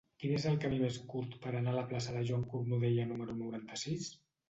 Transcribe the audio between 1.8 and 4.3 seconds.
la plaça de Joan Cornudella número noranta-sis?